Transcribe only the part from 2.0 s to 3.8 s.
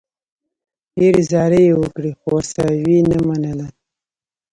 خو ورسره و یې نه منله.